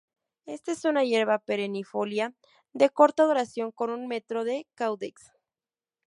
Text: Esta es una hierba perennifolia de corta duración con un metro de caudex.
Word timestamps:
Esta 0.47 0.71
es 0.71 0.83
una 0.85 1.03
hierba 1.03 1.37
perennifolia 1.37 2.33
de 2.73 2.89
corta 2.89 3.25
duración 3.25 3.71
con 3.71 3.91
un 3.91 4.07
metro 4.07 4.43
de 4.45 4.65
caudex. 4.73 5.31